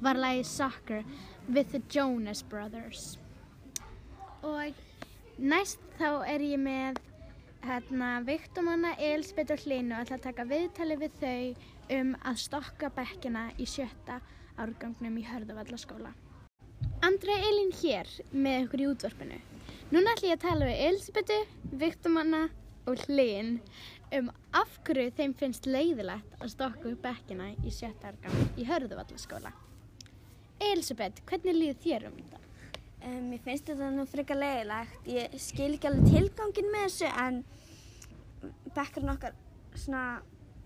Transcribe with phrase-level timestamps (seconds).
[0.00, 1.04] var lagið Soccer
[1.48, 3.18] with the Jonas Brothers.
[4.42, 4.74] Og
[5.38, 7.00] næst þá er ég með
[7.66, 12.90] hérna, Viktormanna, Elisabeth og Hlinu og ætla að taka viðtali við þau um að stokka
[12.94, 14.20] bekkina í sjötta
[14.60, 16.12] árgangnum í Hörðavallaskóla.
[17.06, 19.40] Andra Elín hér með ykkur í útvarpinu.
[19.92, 21.36] Núna ætla ég að tala við Elisabethu,
[21.82, 22.42] Viktormanna
[22.86, 23.60] og Hlin
[24.14, 29.52] um af hverju þeim finnst leiðilegt að stokka upp bekkina í sjötta árgang í Hörðavallaskóla.
[30.62, 32.42] Elisabeth, hvernig líður þér um þetta?
[33.06, 35.08] Um, mér finnst þetta nú frekar leiðilegt.
[35.12, 37.42] Ég skil ekki alveg tilgangin með þessu en
[38.74, 39.36] bekkarinn okkar
[39.76, 40.04] svona,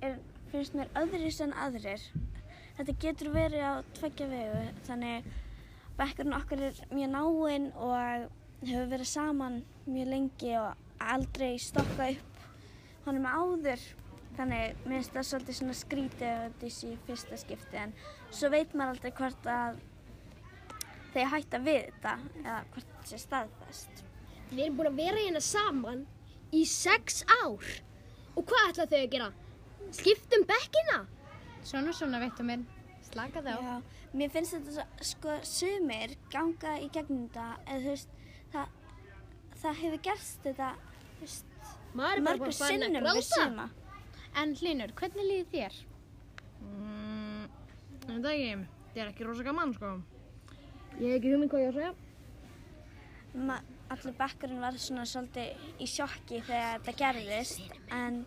[0.04, 0.18] er,
[0.52, 2.06] finnst mér öðris en aðrir.
[2.78, 5.30] Þetta getur verið á tveggja vegu þannig
[5.98, 8.30] bekkarinn okkar er mjög náinn og
[8.64, 12.44] hefur verið saman mjög lengi og aldrei stokka upp
[13.04, 13.84] honum áður.
[14.38, 17.92] Þannig mér finnst það svolítið svona skrítið sé í fyrsta skipti en
[18.30, 19.80] svo veit maður aldrei hvort að
[21.14, 24.02] þeir hætta við þetta eða hvort það sé staðfest.
[24.50, 26.02] Við erum búin að vera hérna saman
[26.54, 27.70] í sex ár.
[28.34, 29.30] Og hvað ætla þau að gera?
[29.94, 31.00] Skiptum bekkina?
[31.66, 32.62] Svona, svona, veitum mér,
[33.10, 33.50] slaka þá.
[33.58, 38.14] Já, mér finnst þetta sko sumir ganga í gegnum þetta eða þú veist,
[38.54, 38.76] það,
[39.62, 40.70] það hefur gerst þetta,
[41.26, 43.68] er mörgur sinnum við suma.
[44.40, 45.78] En Hlinur, hvernig líður þér?
[46.62, 47.46] Mm,
[48.06, 48.50] það ekki,
[48.86, 49.94] þetta er ekki rosa gaman sko.
[51.00, 51.92] Ég hef ekki hugmynd hvað ég á að segja.
[53.48, 53.54] Ma,
[53.94, 58.18] allir bekkurinn var svona svolítið í sjokki þegar þetta gerðist en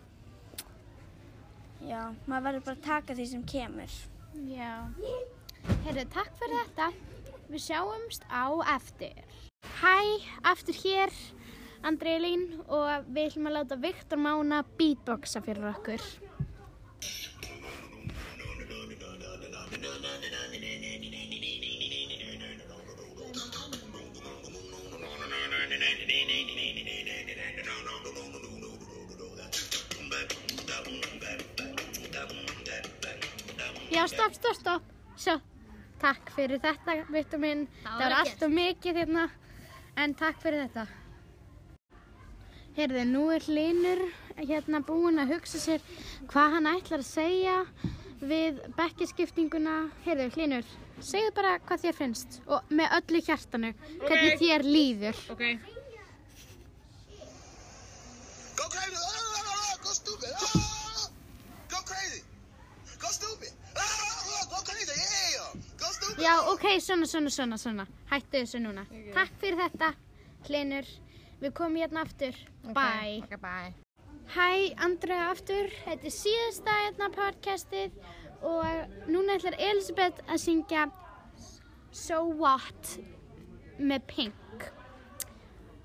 [1.86, 3.94] já, maður verður bara að taka því sem kemur.
[4.50, 4.72] Já.
[5.86, 6.90] Herru, takk fyrir þetta.
[7.52, 8.44] Við sjáumst á
[8.74, 9.22] eftir.
[9.78, 9.94] Hæ,
[10.50, 11.14] aftur hér,
[11.86, 16.02] Andreilín, og við ætlum að láta Viktor Mána beatboxa fyrir okkur.
[33.94, 34.86] Já, stopp, stopp, stopp.
[35.14, 35.36] Svo,
[36.02, 37.60] takk fyrir þetta, Viktor minn.
[37.84, 39.26] Það var allt og mikið hérna,
[40.02, 40.86] en takk fyrir þetta.
[42.74, 44.02] Heyrðu, nú er Hlinur
[44.40, 45.84] hérna búinn að hugsa sér
[46.32, 47.60] hvað hann ætlar að segja
[48.18, 49.76] við bekkiskiptinguna.
[50.08, 53.70] Heyrðu, Hlinur, segðu bara hvað þér finnst og með öllu hjartanu,
[54.02, 55.22] hvernig þér líður.
[55.36, 55.46] Ok.
[66.24, 67.84] Já, ok, svona, svona, svona, svona.
[68.08, 68.86] Hættu þessu núna.
[69.12, 69.90] Takk fyrir þetta,
[70.46, 70.86] Hlinur.
[71.42, 72.38] Við komum hérna aftur.
[72.64, 73.18] Bye.
[73.26, 73.74] Ok, bye.
[74.32, 74.46] Hæ,
[74.86, 75.68] Andrea aftur.
[75.84, 77.98] Þetta er síðasta hérna podcastið
[78.40, 80.86] og núna ætlar Elisabeth að syngja
[81.92, 82.96] So What
[83.76, 84.68] með Pink.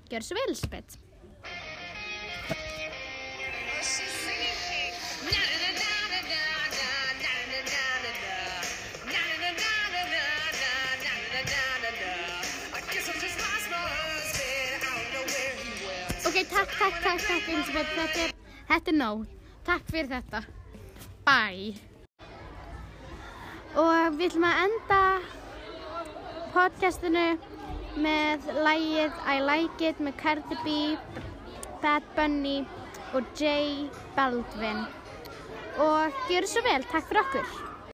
[0.08, 0.96] Gjör svo vel, Elisabeth.
[16.48, 17.92] Takk, takk, takk, takk, Elisabeth.
[17.96, 18.34] Þetta er,
[18.70, 19.24] þetta er nóg.
[19.66, 20.42] Takk fyrir þetta.
[21.26, 21.74] Bye.
[23.78, 25.00] Og við ætlum að enda
[26.54, 27.26] podcastinu
[28.00, 30.76] með lægið I Like It með Cardi B,
[31.82, 32.60] Bad Bunny
[33.14, 34.86] og J Balvin.
[35.80, 36.86] Og gjör svo vel.
[36.90, 37.69] Takk fyrir okkur.